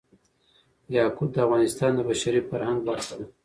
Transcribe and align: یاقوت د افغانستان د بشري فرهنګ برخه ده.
یاقوت 0.95 1.29
د 1.33 1.37
افغانستان 1.45 1.91
د 1.95 1.99
بشري 2.09 2.41
فرهنګ 2.49 2.79
برخه 2.87 3.13
ده. 3.19 3.25